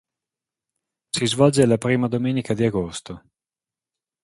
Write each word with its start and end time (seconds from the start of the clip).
Si 1.15 1.27
svolge 1.27 1.63
la 1.67 1.77
prima 1.77 2.07
domenica 2.07 2.55
di 2.55 2.65
agosto. 2.65 3.23